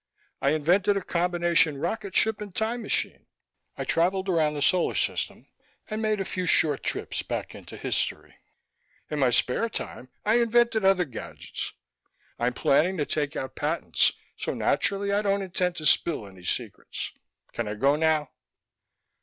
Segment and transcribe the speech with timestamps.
[0.41, 3.27] "I invented a combination rocket ship and time machine.
[3.77, 5.45] I traveled around the solar system
[5.91, 8.33] and made a few short trips back into history.
[9.11, 11.73] In my spare time I invented other gadgets.
[12.39, 17.11] I'm planning to take out patents, so naturally I don't intend to spill any secrets.
[17.53, 18.31] Can I go now?"